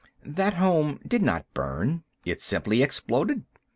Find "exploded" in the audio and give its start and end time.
2.81-3.45